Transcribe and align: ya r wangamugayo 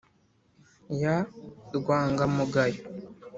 ya 1.01 1.15
r 1.25 1.27
wangamugayo 1.85 2.81